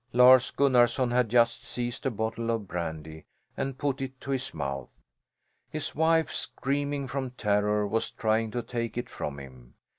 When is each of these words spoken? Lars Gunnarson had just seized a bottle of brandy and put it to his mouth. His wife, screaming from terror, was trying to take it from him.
Lars 0.13 0.49
Gunnarson 0.49 1.11
had 1.11 1.29
just 1.29 1.63
seized 1.63 2.07
a 2.07 2.09
bottle 2.09 2.49
of 2.49 2.67
brandy 2.67 3.25
and 3.55 3.77
put 3.77 4.01
it 4.01 4.19
to 4.21 4.31
his 4.31 4.51
mouth. 4.51 4.89
His 5.69 5.93
wife, 5.93 6.31
screaming 6.31 7.07
from 7.07 7.29
terror, 7.37 7.85
was 7.87 8.09
trying 8.09 8.49
to 8.49 8.63
take 8.63 8.97
it 8.97 9.11
from 9.11 9.37
him. 9.39 9.75